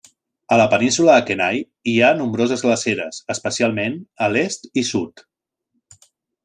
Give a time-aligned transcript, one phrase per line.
[0.53, 1.59] A la península de Kenai
[1.91, 5.27] hi ha nombroses glaceres, especialment a l'est i sud.